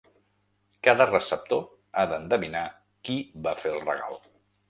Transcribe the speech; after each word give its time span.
Cada 0.87 1.05
receptor 1.09 1.61
ha 2.03 2.07
d'endevinar 2.13 2.63
qui 3.09 3.21
va 3.49 3.55
fer 3.65 3.77
el 3.77 3.85
regal. 3.87 4.19